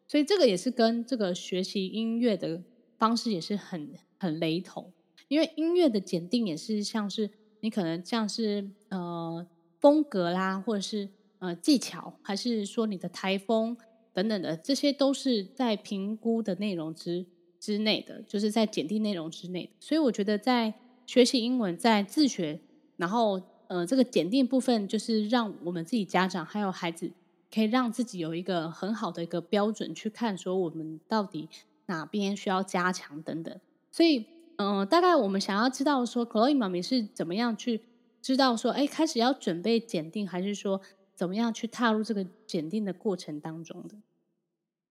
[0.07, 2.63] 所以这个也是跟这个学习音乐的
[2.97, 4.91] 方式也是很很雷同，
[5.27, 9.45] 因为音乐的检定也是像是你可能像是呃
[9.79, 13.77] 风格啦，或者是呃技巧，还是说你的台风
[14.11, 17.27] 等等的，这些都是在评估的内容之
[17.59, 19.71] 之内的，就是在检定内容之内。
[19.79, 20.73] 所以我觉得在
[21.05, 22.59] 学习英文，在自学，
[22.97, 23.41] 然后。
[23.69, 27.11] 呃，这个检定部分就是让我们自己家长还有孩子，
[27.51, 31.49] 可以让自己有一个很好的一个标准去看，说我们到底
[31.87, 33.59] 哪边需要加强等等。
[33.89, 37.81] 所以，嗯、大概我们想要知道说，Chloe 妈咪是怎么样去
[38.21, 40.79] 知道说，哎，开始要准备检定，还是说
[41.15, 43.95] 怎么样去踏入这个检定的过程当中的？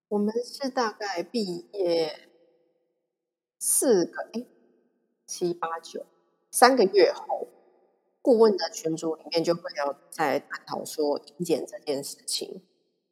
[0.09, 2.29] 我们是大概毕业
[3.61, 4.45] 四个，哎，
[5.33, 6.05] 七八九，
[6.51, 7.49] 三个月后。
[8.21, 12.63] 顾问的群组里面就会有在探讨说英检这件事情。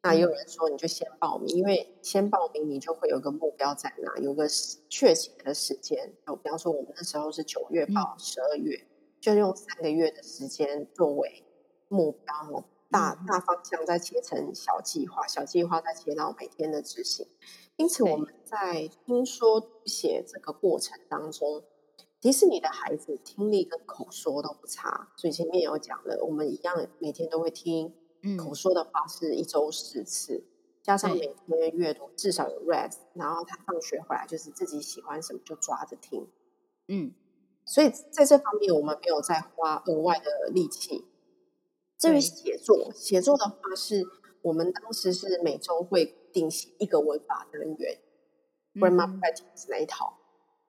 [0.03, 4.47] 那也有人说你就先报名，因为先报名你就会有个目标在哪，有个
[4.87, 6.13] 确切的时间。
[6.25, 8.85] 就比方说我们那时候是九月报十二月，
[9.19, 11.43] 就用三个月的时间作为
[11.89, 17.27] 目标，大大方向再切成小计划，小计划再切到每天的执行。
[17.75, 21.63] 因此我们在听说读写这个过程当中。
[22.21, 27.95] 迪士尼的孩子听力跟口说都不差，所以前面有讲了，我们一样每天都会听。
[28.37, 30.45] 口说的话是一周十次，
[30.83, 36.27] 加上每天阅读至少有 read，然后他放学回来就是自己喜欢什么就抓着听。
[36.87, 37.11] 嗯，
[37.65, 41.05] 所以在这方面我们没有再花额外的力气。
[41.97, 44.03] 至于写作，写作的话是
[44.43, 47.99] 我们当时是每周会定写一个文法单元
[48.75, 50.19] ，grammar practice 那一套。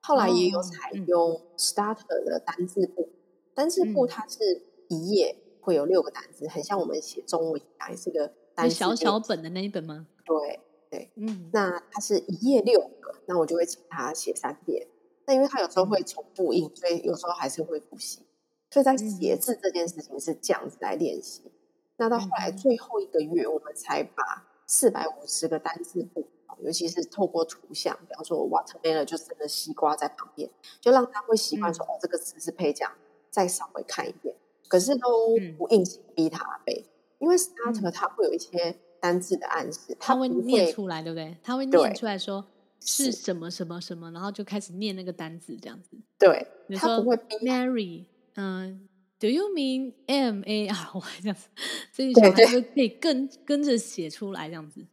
[0.03, 3.15] 后来也有采用 Starter 的单字簿，嗯、
[3.55, 10.09] 单字簿它是一页会有六个单字，嗯、很像我们写中文一样，是个单字小小本的那一本吗？
[10.25, 10.61] 对
[10.91, 14.88] 对，嗯，那它是一页六个，那我就会请他写三遍。
[15.25, 18.27] 那因为他有时候会重复印，所以有时候还是会复习。
[18.71, 21.43] 所以在写字这件事情是这样子来练习。
[21.45, 21.53] 嗯、
[21.99, 26.27] 那到后来最后一个月，我们才把四百五十个单字簿。
[26.61, 32.93] 尤其是透过图像，比方说 watermelon 就真的西瓜在旁边，就让他会习惯说、嗯、哦，这个词是配这样，
[33.31, 34.35] 再稍微看一遍。
[34.69, 36.88] 可是都不硬性逼他背，嗯、
[37.19, 41.37] 因为 starter 他会有一些单字的暗示，他、嗯、会念出来，对不对？
[41.43, 42.47] 他会念出来说
[42.81, 45.99] 是什么什么什么，然后就开始念那个单字这样子。
[46.19, 48.88] 对，他不会逼 Mary，嗯、
[49.19, 50.91] uh,，Do you mean M A R？
[50.95, 51.49] 我 这样子，
[51.93, 54.87] 所以小孩就可以跟跟着写出来这样子。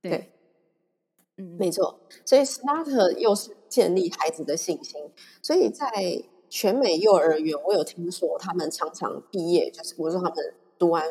[0.00, 0.30] 对。
[1.58, 4.98] 没错，所以 Starter 又是建立孩子的信心。
[5.42, 5.86] 所以在
[6.48, 11.04] 全美幼儿园，我有听说他们常常毕业，就是我说他们读完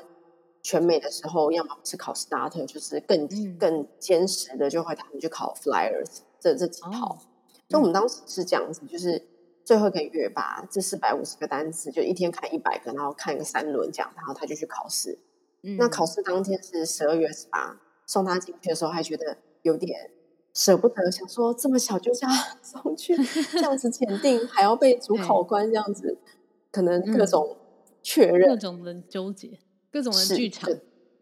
[0.63, 6.89] 全美的时候，要么是考 Starter，就是更、嗯、更坚实的，就会他们去考 Flyers 这这几套。
[6.89, 7.17] 哦、
[7.69, 9.21] 所以我们当时是这样子，就是
[9.63, 15.19] 最后一个月把这四百五十个单词，就一天看一百个，然后看一个三轮这样，然后他就去考试。
[15.61, 20.09] 嗯、那考试当天是十二月十八，送他进去的时候还觉得有点。
[20.55, 23.15] 舍不得，想说这么小就这样 送去，
[23.51, 26.17] 这样子检定还要被主考官这样子，
[26.71, 27.57] 可能各种
[28.01, 29.59] 确认，各种的纠结，
[29.91, 30.71] 各种的剧场。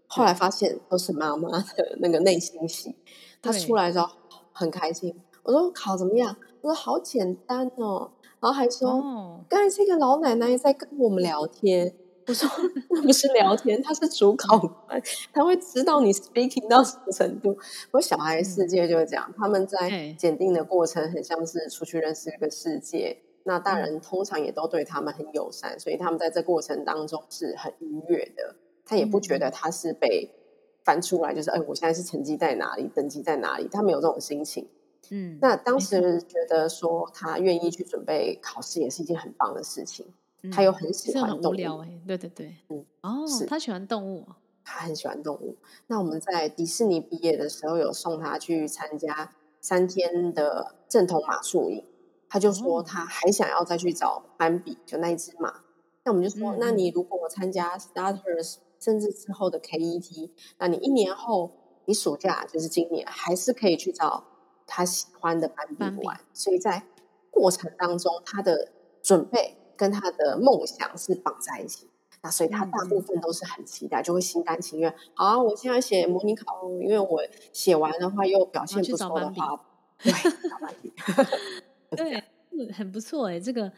[0.05, 2.95] 后来发现都是妈妈的那个内心戏。
[3.41, 4.07] 她出来的时候
[4.51, 6.37] 很开心，我说考怎么样？
[6.61, 9.01] 我说好简单哦，然后还说，
[9.49, 12.49] 刚才这个老奶奶在跟我们聊天，我说
[12.89, 15.01] 那不是聊天，他是主考官，
[15.33, 17.57] 他会知道你 speaking 到什么程度。
[17.91, 23.17] 我小孩世界就是这样，他们在检定的过程很像是出去认识一个世界。
[23.45, 28.55] 那大人通常也都对他们很友善，所以他们在这过程当中是很愉悦的。
[28.85, 30.29] 他也不觉得他是被
[30.85, 34.69] 翻出来，就是哎，我现在是成绩在哪里，等级在哪里，他没有这种心情。
[35.11, 40.05] 嗯，那当时觉得说他愿意去准备考试也是一件很棒的事情。
[40.43, 44.27] 嗯、他又很喜欢动物，哎、欸，对对对，嗯，哦，是他喜欢动物，
[44.63, 45.57] 他很喜欢动物。
[45.87, 51.85] 那我们在迪士尼毕业的时候，有送他去参加三天的正统马术营，
[52.27, 55.61] 他就说他还想要再去找斑比，就那一只马。
[56.03, 61.51] 那我们就说，嗯、那你如果参加 Starters，甚至之后的 KET，那你一年后，
[61.85, 64.25] 你暑假就是今年，还是可以去找
[64.67, 66.19] 他喜欢的斑比玩。
[66.33, 66.83] 所以在
[67.31, 69.55] 过程当中，他的准备。
[69.75, 71.89] 跟他的梦想是绑在一起，
[72.21, 74.93] 那所以他大部分都是很期待，就会心甘情愿。
[75.13, 79.59] 好啊，我现在写模拟考，因为我写完的话又表现不错的话，
[79.97, 80.11] 对，
[80.49, 80.93] 找班比，
[81.95, 82.21] 对，
[82.71, 83.39] 很不错哎。
[83.39, 83.71] 这个，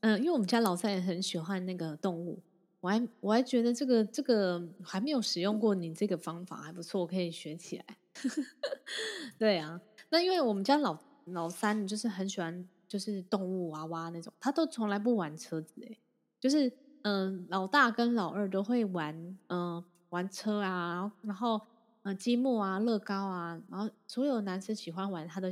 [0.00, 2.38] 嗯，因为我们家老三也很喜欢那个动物，
[2.80, 7.84] 我还我还觉得这个这个还没有使用过你这个方法，还不错，我可以学起来。
[9.38, 12.68] 对啊，那因为我们家老老三就是很喜欢。
[12.88, 15.98] 就是动物娃娃那种，他都从来不玩车子诶，
[16.40, 16.68] 就是
[17.02, 19.14] 嗯、呃，老大跟老二都会玩
[19.48, 21.56] 嗯、呃、玩车啊，然后
[22.02, 25.50] 嗯、呃、积木啊、乐高啊，然后所有男生喜欢玩，他的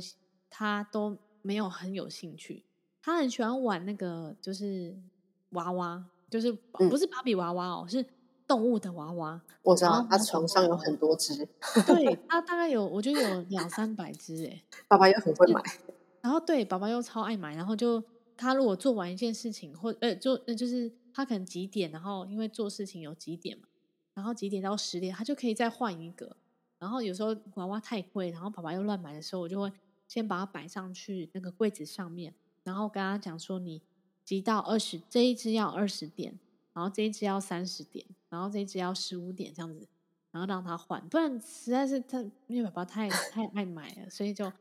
[0.49, 2.63] 他都没有很有兴趣。
[3.01, 4.95] 他很喜欢玩那个就是
[5.49, 6.51] 娃娃，就是
[6.89, 8.05] 不是芭比娃娃哦，嗯、是
[8.47, 9.39] 动物的娃娃。
[9.61, 11.47] 我知道他床上有很多只，
[11.85, 15.61] 对， 他大概有我觉得有两三百只诶，爸爸也很会买。
[16.25, 18.03] 然后对，宝宝又超爱买，然后就
[18.35, 23.67] 他如果做完一件事情，或呃就呃就是他可能几点，然后因为做事情有几点嘛，
[24.15, 26.35] 然后几点到十点，他就可以再换一个。
[26.79, 29.71] 然后有时候娃娃太贵，然后爸爸又乱买的时候，我就会
[30.07, 32.33] 先把它摆上去那个柜子上面，
[32.63, 33.83] 然后跟他讲说，你
[34.23, 36.39] 集到二十，这一只要二十点，
[36.73, 39.87] 然后这一只要三十点，然后这一只要十五点这样子。
[40.35, 44.51] 然后让他换，不然实在是他，因为宝宝太 太爱买了，所以就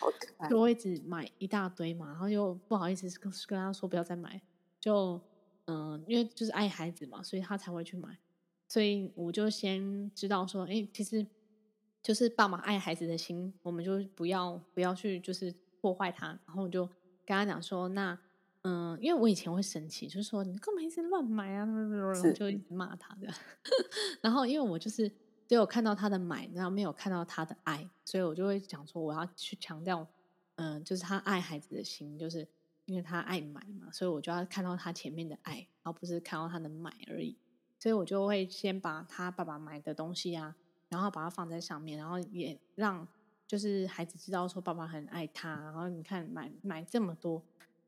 [0.49, 2.07] 就会一直买一大堆嘛。
[2.07, 4.41] 然后又不好意思跟跟他说不要再买，
[4.79, 5.21] 就
[5.65, 8.17] 嗯，因为就是爱孩子嘛，所以他才会去买。
[8.69, 11.27] 所以我就先知道说，哎，其实
[12.01, 16.29] 就是爸妈爱孩子的心，我们就不要不要去就是破坏他。
[16.47, 16.87] 然后我就
[17.27, 18.17] 跟他讲说，那
[18.63, 21.67] 嗯，因为我以前会生气，就是说你干嘛一直乱买啊？
[22.33, 23.27] 就一直骂他的。
[24.23, 25.11] 然后因为我就是。
[25.47, 30.07] 只有看到他的买，然后没有看到他的爱，所以我就会讲说，我要去强调，
[30.57, 32.49] 嗯、就是他爱孩子的心，就是
[32.87, 37.37] 因为他爱买嘛，所以我就要看到他前面的爱，而不是看到他的买而已。
[37.79, 40.57] 所以我就会先把他爸爸买的东西啊，
[40.89, 43.07] 然后把它放在上面，然后也让
[43.47, 47.43] 就是孩子知道说爸爸很爱他，然后你看买买这么多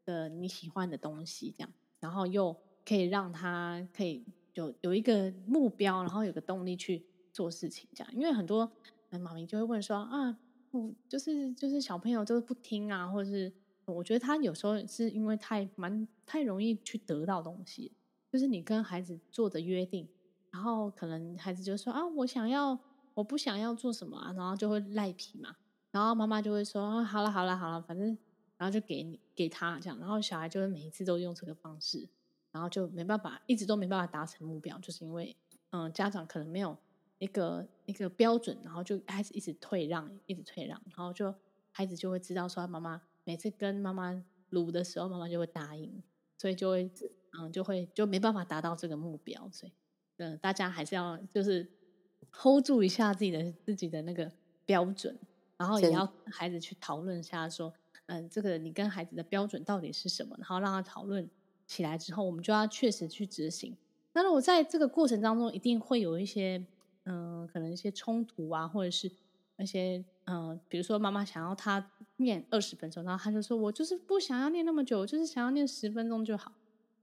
[0.05, 7.07] 的你喜欢的东西，这样，然后又可以让他可以有有一个目标，然后有个动力去。
[7.37, 8.73] 做事情这样，因为很多
[9.21, 10.35] 妈咪就会问说啊，
[10.71, 13.53] 我就是就是小朋友就是不听啊，或者是
[13.85, 17.93] 我觉得他有时候是因为太蛮太容易去得到东西，
[18.33, 20.09] 就是你跟孩子做的约定，
[20.51, 22.79] 然后可能孩子就说啊，我想要
[23.13, 25.55] 我不想要做什么啊，然后就会赖皮嘛，
[25.91, 28.17] 然后妈妈就会说啊，好了好了好了，反正
[28.57, 32.09] 然后就给你给他这样，然后小孩就会每一次都用这个方式，
[32.51, 35.37] 然后就没办法一直都没办法达成目标，就是因为
[35.71, 36.79] 嗯家长可能没有。
[37.19, 41.35] 一个一个标准，然后就开始一直退让，一直退让，然后就
[41.73, 46.03] 孩子就会知道说，妈妈每次跟妈妈撸的时候，妈妈就会答应，
[46.37, 46.91] 所以就会
[47.39, 49.73] 嗯，就会就没办法达到这个目标，所以
[50.19, 51.67] 嗯，大家还是要就是
[52.31, 54.31] hold 住一下自己的自己的那个
[54.65, 55.19] 标准，
[55.57, 57.73] 然后也要跟孩子去讨论一下说，
[58.07, 61.29] 嗯，这个你跟孩子的标准到底是什么，然后让他讨论
[61.67, 63.75] 起来之后，我们就要确实去执行。
[64.13, 66.67] 那如果在这个过程当中，一定会有一些。
[67.07, 69.11] 嗯、可能一些冲突啊，或者是
[69.57, 76.53] 那些嗯、比如说妈妈想要他念二十分钟，然后他就说：“我就是不想要念那么久，我就是想要念十分钟就好。”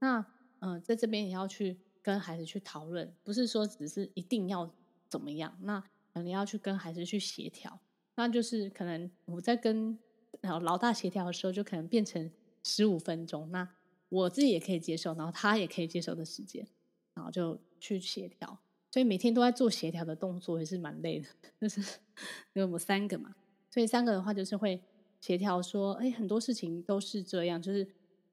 [0.00, 0.24] 那
[0.60, 4.70] 嗯、在这边也要去跟孩子去讨论，不是说只是一定要
[5.08, 5.56] 怎么样。
[5.62, 5.82] 那
[6.22, 7.80] 你要去跟孩子去协调，
[8.16, 9.98] 那就是可能我在跟
[10.40, 12.30] 然后老大协调的时候，就可能变成
[12.62, 13.68] 十五分钟，那
[14.10, 16.66] 我自己也可以接受，然后他也可以接受的时间，
[17.14, 18.58] 然后就去协调。
[18.94, 21.26] 所以每天都在做协调的动作，也是蛮累的。
[21.60, 21.80] 就是
[22.54, 23.34] 因为我们三个嘛，
[23.68, 24.80] 所以三个的话就是会
[25.20, 27.60] 协调说，哎，很多事情都是这样。
[27.60, 27.84] 就是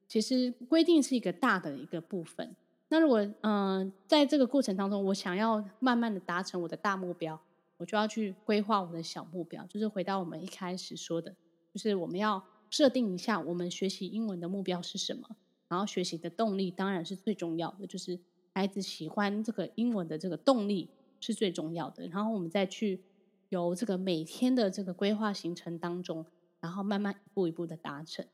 [0.06, 2.54] 其实规定是一个大的一个部分，
[2.90, 7.40] 那如果嗯、在这个过程当中，我想要慢慢的达成我的大目标，
[7.78, 9.66] 我就要去规划我的小目标。
[9.66, 11.34] 就是回到我们一开始说的，
[11.74, 12.40] 就是我们要
[12.70, 15.28] 设定一下我们学习英文的目标是什么，
[15.66, 18.20] 然后学习的动力当然是最重要的，就是
[18.54, 20.88] 孩子喜欢这个英文的这个动力
[21.20, 22.06] 是最重要的。
[22.08, 23.02] 然后我们再去
[23.48, 26.24] 由这个每天的这个规划行程当中，
[26.60, 28.24] 然后慢慢一步一步的达成，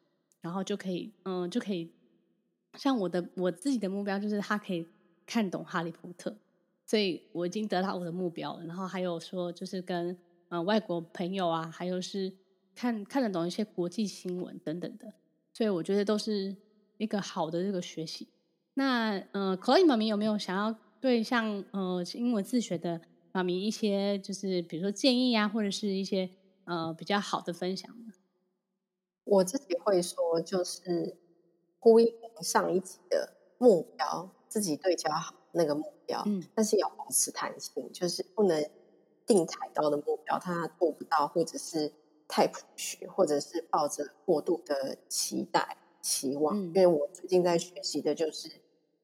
[0.40, 1.90] 然后就可以嗯、就可以。
[2.74, 4.86] 像我的我自己的目标就是他可以
[5.26, 6.30] 看懂《哈利波特》，
[6.84, 8.64] 所以我已经得到我的目标了。
[8.66, 10.16] 然后还有说就是跟
[10.50, 12.32] 呃外国朋友啊，还有是
[12.74, 15.12] 看看得懂一些国际新闻等等的，
[15.52, 16.54] 所以我觉得都是
[16.98, 18.28] 一个好的这个学习。
[18.78, 23.00] 那呃，Chloe 妈咪有没有想要对像呃英文自学的
[23.32, 26.30] 妈咪一些就是比如说建议啊，或者是一些
[26.64, 28.12] 呃比较好的分享呢？
[29.24, 31.16] 我自己会说就是。
[31.80, 32.12] 呼应
[32.42, 38.68] 上一集的目标，自己对焦好那个目标，嗯，但是要保持弹性，就是不能
[39.24, 41.92] 定太高的目标，他做不到，或者是
[42.26, 42.50] 太
[43.14, 46.60] 或者是抱着过度的期待期望。
[46.60, 48.50] 嗯，因为我最近在学习的就是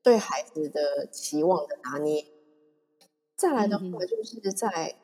[0.05, 2.27] 对孩子的期望的拿捏。
[3.35, 4.97] 再来的话，就是在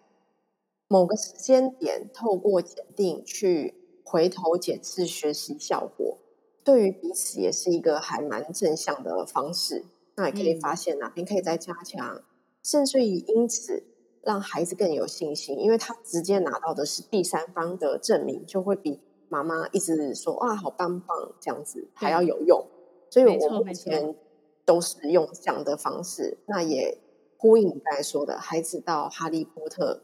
[0.87, 6.19] 某个时间点，透过检定去回头检视学习效果。
[6.63, 9.87] 对于彼此也是一个还蛮正向的方式，
[10.17, 12.23] 那也可以发现哪边可以再加强，嗯、
[12.63, 13.83] 甚至于因此
[14.23, 22.67] 让孩子更有信心，因为他直接拿到的是第三方的证明，就会比妈妈一直说哇好棒棒这样子还要有用。
[23.09, 24.15] 所以我目前
[24.71, 26.97] 都是用这样的方式，那也
[27.37, 30.01] 呼应你刚才说的，孩子到哈利波特，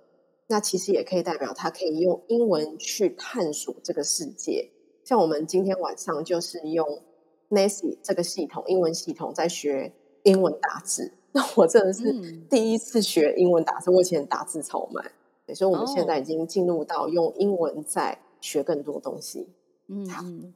[0.49, 4.73] 那其实也可以代表他可以用英文去探索这个世界。
[5.05, 7.01] 像我们今天晚上就是用
[7.49, 9.93] Nancy 这个系统，英文系统在学
[10.25, 11.13] 英文打字。
[11.31, 12.13] 那我真的是
[12.51, 15.13] 第一次学英文打字，我以前打字超慢，
[15.55, 19.47] 所以我们现在已经进入到用英文在学更多东西。
[19.87, 20.55] 嗯嗯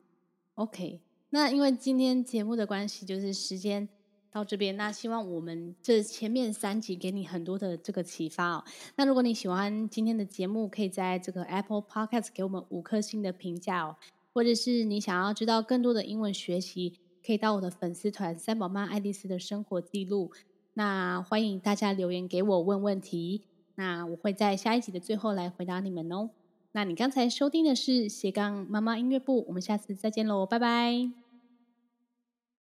[0.57, 1.01] ，OK。
[1.33, 3.89] 那因为今天节目的关系，就是时间
[4.31, 4.77] 到这边。
[4.77, 8.65] 那希望我们这前面三集给你很多的这个启发哦。
[8.97, 13.97] 那如果你喜欢今天的节目，可以在这个 Apple Podcast 给我们五颗星的评价哦。
[14.33, 16.95] 或者是你想要知道更多的英文学习，
[17.27, 20.31] 可以到我的粉丝团“三宝妈爱丽丝”的生活记录。
[20.75, 23.43] 那欢迎大家留言给我问问题，
[23.75, 26.31] 那我会在下一集的最后来回答你们哦。
[26.71, 31.30] 那你刚才收听的是斜杠妈妈音乐部，我们下次再见喽，拜拜。